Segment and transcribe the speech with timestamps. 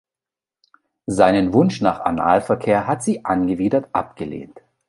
[1.05, 4.59] Seinen Wunsch nach Analverkehr hat sie angewidert abgelehnt.